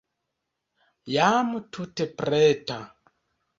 Jam 1.17 1.53
tute 1.77 2.09
preta. 2.25 2.81